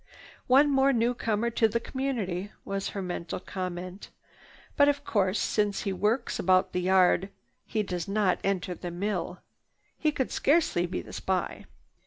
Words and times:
"One 0.47 0.71
more 0.71 0.91
newcomer 0.93 1.51
to 1.51 1.67
the 1.67 1.79
community," 1.79 2.51
was 2.65 2.89
her 2.89 3.03
mental 3.03 3.39
comment. 3.39 4.09
"But 4.75 4.89
of 4.89 5.03
course, 5.03 5.39
since 5.39 5.83
he 5.83 5.93
works 5.93 6.39
about 6.39 6.73
the 6.73 6.81
yard 6.81 7.29
he 7.67 7.83
does 7.83 8.07
not 8.07 8.39
enter 8.43 8.73
the 8.73 8.89
mill. 8.89 9.41
He 9.99 10.11
could 10.11 10.31
scarcely 10.31 10.87
be 10.87 11.03
the 11.03 11.13
spy. 11.13 11.65